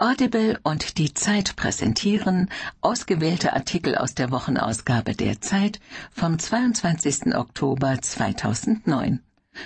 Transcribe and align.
Audible 0.00 0.60
und 0.62 0.96
die 0.98 1.12
Zeit 1.12 1.56
präsentieren 1.56 2.50
ausgewählte 2.80 3.52
Artikel 3.52 3.96
aus 3.96 4.14
der 4.14 4.30
Wochenausgabe 4.30 5.12
der 5.14 5.40
Zeit 5.40 5.80
vom 6.12 6.38
22. 6.38 7.34
Oktober 7.34 8.00
2009. 8.00 9.24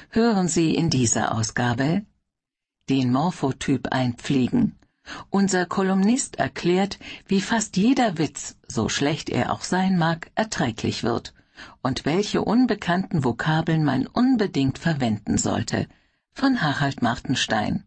Hören 0.09 0.49
Sie 0.49 0.75
in 0.75 0.89
dieser 0.89 1.35
Ausgabe 1.35 2.07
den 2.89 3.13
Morphotyp 3.13 3.89
einpflegen. 3.93 4.79
Unser 5.29 5.67
Kolumnist 5.67 6.37
erklärt, 6.37 6.99
wie 7.27 7.43
fast 7.43 7.77
jeder 7.77 8.17
Witz, 8.17 8.57
so 8.67 8.89
schlecht 8.89 9.29
er 9.29 9.53
auch 9.53 9.65
sein 9.65 9.99
mag, 9.99 10.31
erträglich 10.35 11.05
wird 11.05 11.35
und 11.83 12.07
welche 12.07 12.41
unbekannten 12.41 13.23
Vokabeln 13.23 13.85
man 13.85 14.07
unbedingt 14.07 14.79
verwenden 14.79 15.37
sollte. 15.37 15.89
Von 16.33 16.63
Harald 16.63 17.03
Martenstein. 17.03 17.85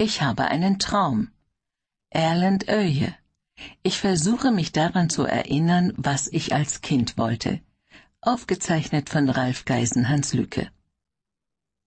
Ich 0.00 0.22
habe 0.22 0.44
einen 0.44 0.78
Traum. 0.78 1.32
Erland 2.10 2.68
Öje. 2.68 3.16
Ich 3.82 3.98
versuche 3.98 4.52
mich 4.52 4.70
daran 4.70 5.10
zu 5.10 5.24
erinnern, 5.24 5.92
was 5.96 6.28
ich 6.28 6.54
als 6.54 6.82
Kind 6.82 7.18
wollte. 7.18 7.60
Aufgezeichnet 8.20 9.10
von 9.10 9.28
Ralf 9.28 9.64
Geisenhans 9.64 10.34
Lücke. 10.34 10.70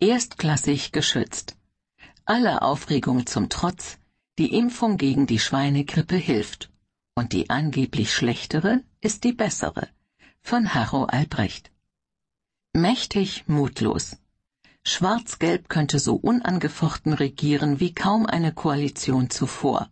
Erstklassig 0.01 0.91
geschützt. 0.91 1.55
Aller 2.25 2.63
Aufregung 2.63 3.25
zum 3.27 3.47
Trotz, 3.47 3.97
die 4.37 4.55
Impfung 4.55 4.97
gegen 4.97 5.25
die 5.25 5.39
Schweinegrippe 5.39 6.17
hilft. 6.17 6.69
Und 7.15 7.31
die 7.31 7.49
angeblich 7.49 8.13
schlechtere 8.13 8.83
ist 8.99 9.23
die 9.23 9.31
bessere. 9.31 9.87
Von 10.41 10.73
Harro 10.73 11.05
Albrecht. 11.05 11.71
Mächtig 12.73 13.47
mutlos. 13.47 14.17
Schwarz-Gelb 14.83 15.69
könnte 15.69 15.99
so 15.99 16.15
unangefochten 16.15 17.13
regieren 17.13 17.79
wie 17.79 17.93
kaum 17.93 18.25
eine 18.25 18.51
Koalition 18.51 19.29
zuvor. 19.29 19.89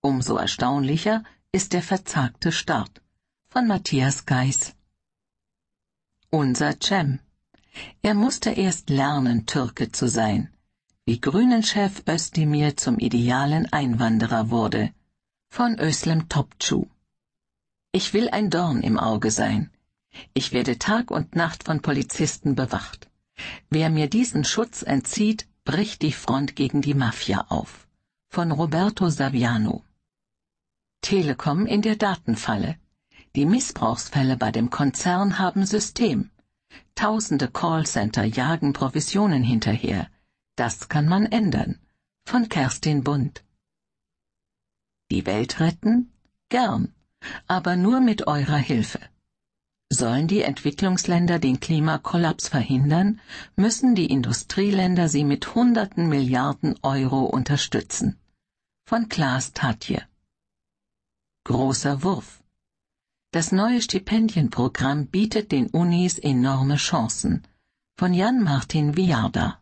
Umso 0.00 0.36
erstaunlicher 0.36 1.24
ist 1.52 1.72
der 1.72 1.82
verzagte 1.82 2.52
Start. 2.52 3.02
Von 3.48 3.66
Matthias 3.66 4.26
Geis. 4.26 4.74
Unser 6.30 6.78
Cem. 6.80 7.18
Er 8.02 8.14
musste 8.14 8.50
erst 8.50 8.88
lernen, 8.88 9.46
Türke 9.46 9.90
zu 9.90 10.08
sein. 10.08 10.48
Wie 11.04 11.20
Grünen-Chef 11.20 12.04
Özdemir 12.08 12.76
zum 12.76 12.98
idealen 12.98 13.72
Einwanderer 13.72 14.50
wurde. 14.50 14.94
Von 15.48 15.78
Özlem 15.80 16.28
Topçu. 16.28 16.86
Ich 17.90 18.14
will 18.14 18.28
ein 18.30 18.48
Dorn 18.50 18.82
im 18.82 18.96
Auge 18.96 19.32
sein. 19.32 19.70
Ich 20.34 20.52
werde 20.52 20.78
Tag 20.78 21.10
und 21.10 21.34
Nacht 21.34 21.64
von 21.64 21.82
Polizisten 21.82 22.54
bewacht. 22.54 23.09
Wer 23.68 23.90
mir 23.90 24.08
diesen 24.08 24.44
Schutz 24.44 24.82
entzieht, 24.82 25.46
bricht 25.64 26.02
die 26.02 26.12
Front 26.12 26.56
gegen 26.56 26.82
die 26.82 26.94
Mafia 26.94 27.46
auf. 27.48 27.86
Von 28.28 28.52
Roberto 28.52 29.08
Saviano. 29.08 29.84
Telekom 31.00 31.66
in 31.66 31.82
der 31.82 31.96
Datenfalle. 31.96 32.76
Die 33.36 33.46
Missbrauchsfälle 33.46 34.36
bei 34.36 34.50
dem 34.50 34.70
Konzern 34.70 35.38
haben 35.38 35.64
System. 35.66 36.30
Tausende 36.94 37.48
Callcenter 37.48 38.24
jagen 38.24 38.72
Provisionen 38.72 39.42
hinterher. 39.42 40.08
Das 40.56 40.88
kann 40.88 41.08
man 41.08 41.26
ändern. 41.26 41.78
Von 42.26 42.48
Kerstin 42.48 43.02
Bund. 43.02 43.44
Die 45.10 45.26
Welt 45.26 45.58
retten? 45.58 46.12
Gern, 46.48 46.94
aber 47.46 47.76
nur 47.76 48.00
mit 48.00 48.26
eurer 48.26 48.58
Hilfe. 48.58 49.00
Sollen 49.92 50.28
die 50.28 50.42
Entwicklungsländer 50.42 51.40
den 51.40 51.58
Klimakollaps 51.58 52.46
verhindern, 52.46 53.20
müssen 53.56 53.96
die 53.96 54.06
Industrieländer 54.06 55.08
sie 55.08 55.24
mit 55.24 55.56
hunderten 55.56 56.08
Milliarden 56.08 56.78
Euro 56.82 57.24
unterstützen. 57.24 58.16
Von 58.86 59.08
Klaas 59.08 59.52
Tatje. 59.52 60.06
Großer 61.44 62.04
Wurf. 62.04 62.40
Das 63.32 63.50
neue 63.50 63.82
Stipendienprogramm 63.82 65.06
bietet 65.06 65.50
den 65.50 65.66
Unis 65.70 66.18
enorme 66.18 66.76
Chancen. 66.76 67.42
Von 67.96 68.14
Jan-Martin 68.14 68.96
Viarda. 68.96 69.60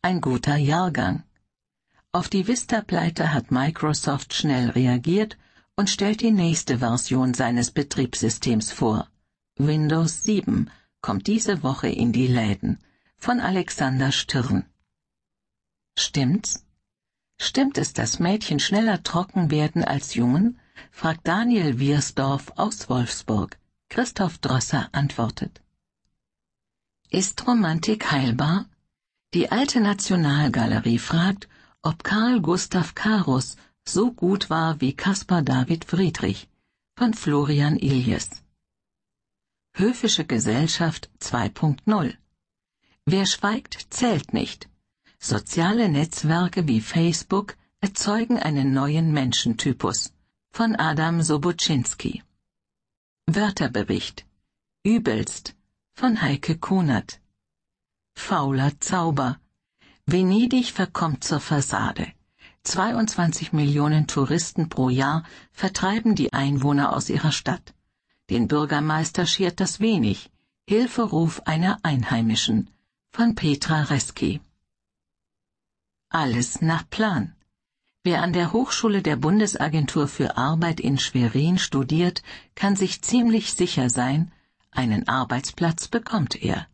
Ein 0.00 0.22
guter 0.22 0.56
Jahrgang. 0.56 1.24
Auf 2.10 2.30
die 2.30 2.46
Vista-Pleite 2.46 3.34
hat 3.34 3.50
Microsoft 3.50 4.32
schnell 4.32 4.70
reagiert 4.70 5.36
und 5.76 5.90
stellt 5.90 6.22
die 6.22 6.30
nächste 6.30 6.78
Version 6.78 7.34
seines 7.34 7.70
Betriebssystems 7.70 8.72
vor. 8.72 9.08
Windows 9.58 10.22
7 10.22 10.70
kommt 11.02 11.26
diese 11.26 11.62
Woche 11.62 11.88
in 11.88 12.12
die 12.12 12.26
Läden. 12.26 12.78
Von 13.18 13.40
Alexander 13.40 14.10
Stirn. 14.10 14.64
Stimmt's? 15.98 16.64
Stimmt 17.38 17.78
es, 17.78 17.92
dass 17.92 18.18
Mädchen 18.18 18.58
schneller 18.58 19.02
trocken 19.02 19.50
werden 19.50 19.84
als 19.84 20.14
Jungen? 20.14 20.58
fragt 20.90 21.26
Daniel 21.26 21.78
Wiersdorf 21.78 22.52
aus 22.56 22.88
Wolfsburg. 22.88 23.58
Christoph 23.88 24.38
Drosser 24.38 24.88
antwortet. 24.92 25.62
Ist 27.10 27.46
Romantik 27.46 28.10
heilbar? 28.10 28.66
Die 29.32 29.50
alte 29.50 29.80
Nationalgalerie 29.80 30.98
fragt, 30.98 31.48
ob 31.82 32.02
Karl 32.02 32.40
Gustav 32.40 32.94
Karus 32.94 33.56
so 33.88 34.12
gut 34.12 34.50
war 34.50 34.80
wie 34.80 34.94
Caspar 34.94 35.42
David 35.42 35.84
Friedrich 35.84 36.48
von 36.96 37.14
Florian 37.14 37.76
Iljes. 37.76 38.42
Höfische 39.74 40.24
Gesellschaft 40.24 41.10
2.0 41.20 42.16
Wer 43.04 43.26
schweigt, 43.26 43.86
zählt 43.90 44.32
nicht. 44.32 44.68
Soziale 45.20 45.88
Netzwerke 45.88 46.66
wie 46.66 46.80
Facebook 46.80 47.56
erzeugen 47.80 48.38
einen 48.38 48.72
neuen 48.72 49.12
Menschentypus 49.12 50.12
von 50.50 50.74
Adam 50.76 51.22
Soboczynski. 51.22 52.22
Wörterbericht 53.26 54.26
Übelst 54.84 55.54
von 55.94 56.20
Heike 56.22 56.58
Kunert. 56.58 57.20
Fauler 58.14 58.72
Zauber 58.80 59.38
Venedig 60.06 60.72
verkommt 60.72 61.22
zur 61.22 61.40
Fassade. 61.40 62.12
22 62.66 63.52
Millionen 63.52 64.08
Touristen 64.08 64.68
pro 64.68 64.88
Jahr 64.88 65.22
vertreiben 65.52 66.16
die 66.16 66.32
Einwohner 66.32 66.94
aus 66.94 67.08
ihrer 67.08 67.32
Stadt. 67.32 67.74
Den 68.28 68.48
Bürgermeister 68.48 69.24
schert 69.24 69.60
das 69.60 69.78
wenig. 69.78 70.30
Hilferuf 70.66 71.42
einer 71.44 71.78
Einheimischen 71.84 72.70
von 73.12 73.36
Petra 73.36 73.82
Reski. 73.82 74.40
Alles 76.08 76.60
nach 76.60 76.90
Plan. 76.90 77.36
Wer 78.02 78.22
an 78.22 78.32
der 78.32 78.52
Hochschule 78.52 79.00
der 79.00 79.16
Bundesagentur 79.16 80.08
für 80.08 80.36
Arbeit 80.36 80.80
in 80.80 80.98
Schwerin 80.98 81.58
studiert, 81.58 82.22
kann 82.56 82.74
sich 82.74 83.00
ziemlich 83.02 83.54
sicher 83.54 83.90
sein, 83.90 84.32
einen 84.72 85.06
Arbeitsplatz 85.08 85.88
bekommt 85.88 86.34
er. 86.42 86.66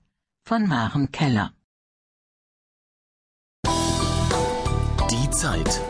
Von 0.43 0.67
Maren 0.67 1.13
Keller. 1.13 1.53
Die 5.13 5.29
Zeit. 5.29 5.83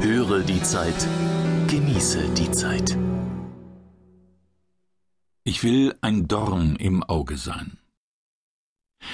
Höre 0.00 0.40
die 0.42 0.62
Zeit. 0.62 1.06
Genieße 1.68 2.30
die 2.30 2.50
Zeit. 2.50 2.96
Ich 5.44 5.62
will 5.62 5.94
ein 6.00 6.28
Dorn 6.28 6.76
im 6.76 7.02
Auge 7.02 7.36
sein. 7.36 7.76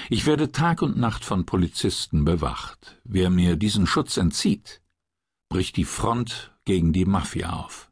Ich 0.09 0.25
werde 0.27 0.53
Tag 0.53 0.83
und 0.83 0.99
Nacht 0.99 1.25
von 1.25 1.47
Polizisten 1.47 2.25
bewacht. 2.25 3.01
Wer 3.03 3.29
mir 3.29 3.57
diesen 3.57 3.89
Schutz 3.89 4.19
entzieht, 4.19 4.83
bricht 5.49 5.77
die 5.77 5.85
Front 5.85 6.55
gegen 6.65 6.93
die 6.93 7.05
Mafia 7.05 7.51
auf. 7.53 7.91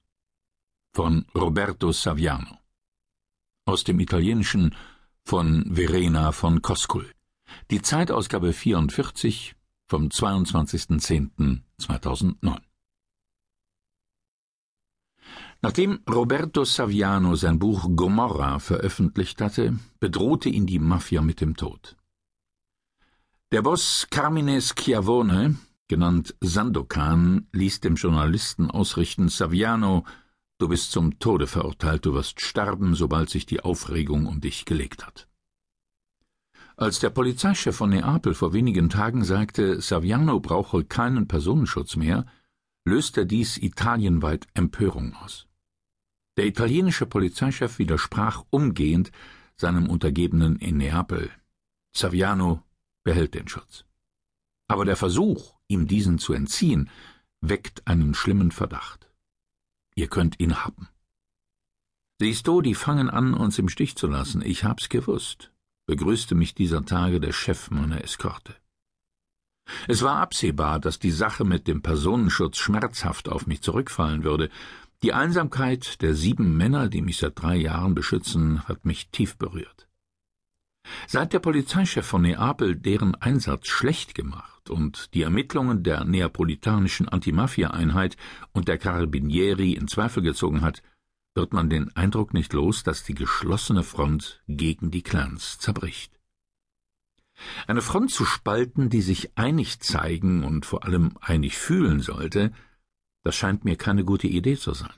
Von 0.95 1.27
Roberto 1.35 1.91
Saviano. 1.91 2.59
Aus 3.67 3.83
dem 3.83 3.99
Italienischen 3.99 4.77
von 5.25 5.75
Verena 5.75 6.31
von 6.31 6.63
Koskul. 6.63 7.13
Die 7.73 7.83
Zeitausgabe 7.83 8.53
44 8.53 9.58
vom 9.88 10.09
22.10.2009. 10.09 12.60
Nachdem 15.61 15.99
Roberto 16.08 16.64
Saviano 16.64 17.35
sein 17.35 17.58
Buch 17.58 17.88
Gomorra 17.96 18.61
veröffentlicht 18.61 19.40
hatte, 19.40 19.76
bedrohte 19.99 20.49
ihn 20.49 20.67
die 20.67 20.79
Mafia 20.79 21.20
mit 21.20 21.40
dem 21.40 21.56
Tod. 21.56 21.96
Der 23.50 23.62
Boss 23.62 24.06
Carmine 24.11 24.61
Schiavone, 24.61 25.56
genannt 25.88 26.37
Sandokan, 26.41 27.49
ließ 27.52 27.81
dem 27.81 27.96
Journalisten 27.96 28.70
ausrichten, 28.70 29.29
Saviano, 29.29 30.05
du 30.58 30.69
bist 30.69 30.93
zum 30.93 31.19
Tode 31.19 31.49
verurteilt, 31.49 32.06
du 32.06 32.14
wirst 32.14 32.41
sterben, 32.41 32.94
sobald 32.94 33.31
sich 33.31 33.46
die 33.46 33.61
Aufregung 33.61 34.26
um 34.26 34.41
dich 34.41 34.64
gelegt 34.64 35.05
hat. 35.05 35.28
Als 36.79 37.01
der 37.01 37.11
Polizeichef 37.11 37.75
von 37.75 37.91
Neapel 37.91 38.35
vor 38.35 38.53
wenigen 38.53 38.89
Tagen 38.89 39.25
sagte, 39.25 39.81
Saviano 39.81 40.39
brauche 40.39 40.85
keinen 40.85 41.27
Personenschutz 41.27 41.97
mehr, 41.97 42.25
löste 42.85 43.27
dies 43.27 43.57
italienweit 43.57 44.47
Empörung 44.55 45.13
aus. 45.17 45.49
Der 46.37 46.47
italienische 46.47 47.07
Polizeichef 47.07 47.81
widersprach 47.81 48.45
umgehend 48.51 49.11
seinem 49.57 49.91
Untergebenen 49.91 50.55
in 50.61 50.77
Neapel. 50.77 51.33
Saviano 51.93 52.63
behält 53.03 53.35
den 53.35 53.49
Schutz. 53.49 53.85
Aber 54.69 54.85
der 54.85 54.97
Versuch, 54.97 55.57
ihm 55.67 55.89
diesen 55.89 56.21
zu 56.21 56.33
entziehen, 56.33 56.91
weckt 57.41 57.89
einen 57.89 58.15
schlimmen 58.15 58.53
Verdacht. 58.53 59.11
Ihr 59.97 60.07
könnt 60.07 60.39
ihn 60.39 60.65
haben. 60.65 60.87
Siehst 62.21 62.47
du, 62.47 62.63
die 62.63 62.77
fangen 62.77 63.11
an, 63.11 63.35
uns 63.35 63.59
im 63.59 63.69
Stich 63.69 63.97
zu 63.97 64.07
lassen. 64.07 64.43
Ich 64.43 64.63
hab's 64.63 64.89
gewusst, 64.89 65.51
begrüßte 65.88 66.35
mich 66.35 66.55
dieser 66.55 66.85
Tage 66.85 67.19
der 67.19 67.32
Chef 67.32 67.70
meiner 67.70 68.05
Eskorte. 68.05 68.55
Es 69.88 70.02
war 70.02 70.20
absehbar, 70.20 70.79
dass 70.81 70.99
die 70.99 71.11
Sache 71.11 71.44
mit 71.44 71.67
dem 71.67 71.81
Personenschutz 71.81 72.58
schmerzhaft 72.58 73.29
auf 73.31 73.46
mich 73.46 73.62
zurückfallen 73.62 74.23
würde. 74.23 74.50
Die 75.02 75.14
Einsamkeit 75.14 76.02
der 76.02 76.14
sieben 76.14 76.56
Männer, 76.58 76.88
die 76.88 77.00
mich 77.00 77.17
seit 77.17 77.40
drei 77.40 77.56
Jahren 77.56 77.94
beschützen, 77.94 78.69
hat 78.69 78.85
mich 78.85 79.08
tief 79.08 79.38
berührt. 79.38 79.88
Seit 81.06 81.32
der 81.32 81.38
Polizeichef 81.38 82.06
von 82.06 82.23
Neapel 82.23 82.76
deren 82.76 83.14
Einsatz 83.14 83.69
schlecht 83.69 84.14
gemacht 84.14 84.69
und 84.69 85.14
die 85.14 85.23
Ermittlungen 85.23 85.82
der 85.84 86.05
neapolitanischen 86.05 87.08
Antimafia-Einheit 87.08 88.19
und 88.52 88.69
der 88.69 88.76
Carabinieri 88.76 89.73
in 89.73 89.88
Zweifel 89.88 90.23
gezogen 90.23 90.61
hat, 90.61 90.82
wird 91.38 91.52
man 91.52 91.70
den 91.70 91.94
Eindruck 91.96 92.35
nicht 92.35 92.52
los, 92.52 92.82
dass 92.82 93.05
die 93.05 93.14
geschlossene 93.14 93.85
Front 93.85 94.43
gegen 94.49 94.90
die 94.90 95.02
Clans 95.02 95.58
zerbricht. 95.58 96.19
Eine 97.69 97.81
Front 97.81 98.11
zu 98.11 98.25
spalten, 98.25 98.90
die 98.90 99.02
sich 99.02 99.38
einig 99.38 99.79
zeigen 99.79 100.43
und 100.43 100.67
vor 100.67 100.85
allem 100.85 101.17
einig 101.20 101.56
fühlen 101.56 102.00
sollte, 102.00 102.52
das 103.23 103.37
scheint 103.37 103.64
mir 103.64 103.76
keine 103.76 104.05
gute 104.05 104.26
Idee 104.26 104.56
zu 104.56 104.75
sein. 104.75 104.93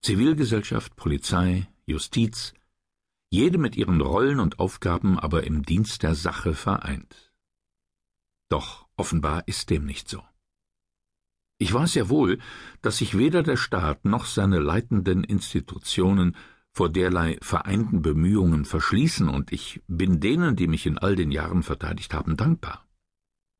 Zivilgesellschaft, 0.00 0.96
Polizei, 0.96 1.68
Justiz, 1.84 2.54
jede 3.28 3.58
mit 3.58 3.76
ihren 3.76 4.00
Rollen 4.00 4.40
und 4.40 4.58
Aufgaben 4.58 5.18
aber 5.18 5.44
im 5.44 5.64
Dienst 5.64 6.02
der 6.02 6.14
Sache 6.14 6.54
vereint. 6.54 7.34
Doch 8.48 8.88
offenbar 8.96 9.46
ist 9.46 9.68
dem 9.68 9.84
nicht 9.84 10.08
so. 10.08 10.22
Ich 11.58 11.72
weiß 11.72 11.94
ja 11.94 12.08
wohl, 12.08 12.38
dass 12.82 12.98
sich 12.98 13.16
weder 13.16 13.42
der 13.42 13.56
Staat 13.56 14.04
noch 14.04 14.26
seine 14.26 14.58
leitenden 14.58 15.24
Institutionen 15.24 16.36
vor 16.70 16.90
derlei 16.90 17.38
vereinten 17.40 18.02
Bemühungen 18.02 18.66
verschließen, 18.66 19.28
und 19.28 19.50
ich 19.52 19.80
bin 19.88 20.20
denen, 20.20 20.56
die 20.56 20.66
mich 20.66 20.84
in 20.84 20.98
all 20.98 21.16
den 21.16 21.30
Jahren 21.30 21.62
verteidigt 21.62 22.12
haben, 22.12 22.36
dankbar. 22.36 22.86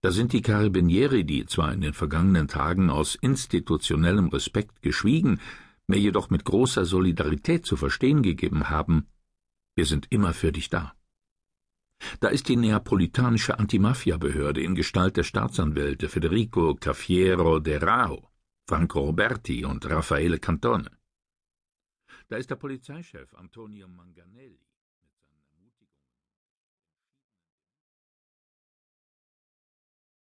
Da 0.02 0.10
sind 0.10 0.34
die 0.34 0.43
Carabinieri, 0.43 1.25
die 1.25 1.46
zwar 1.46 1.72
in 1.72 1.81
den 1.81 1.94
vergangenen 1.94 2.48
Tagen 2.48 2.90
aus 2.90 3.14
institutionellem 3.14 4.28
Respekt 4.28 4.82
geschwiegen, 4.82 5.40
mir 5.87 5.98
jedoch 5.98 6.28
mit 6.28 6.44
großer 6.44 6.84
Solidarität 6.84 7.64
zu 7.64 7.76
verstehen 7.76 8.22
gegeben 8.22 8.69
haben, 8.69 9.06
wir 9.75 9.87
sind 9.87 10.06
immer 10.10 10.34
für 10.34 10.52
dich 10.52 10.69
da. 10.69 10.94
Da 12.20 12.28
ist 12.28 12.48
die 12.48 12.56
neapolitanische 12.56 13.58
Antimafia-Behörde 13.58 14.62
in 14.62 14.75
Gestalt 14.75 15.16
der 15.16 15.25
Staatsanwälte 15.25 16.08
Federico 16.08 16.75
Caffiero 16.75 17.58
de 17.60 17.78
Rao, 17.78 18.31
Franco 18.69 19.00
Roberti 19.00 19.64
und 19.64 19.88
Raffaele 19.88 20.38
Cantone. 20.38 20.90
Da 22.28 22.37
ist 22.37 22.50
der 22.50 22.56
Polizeichef 22.56 23.34
Antonio 23.34 23.87
Manganelli. 23.88 24.66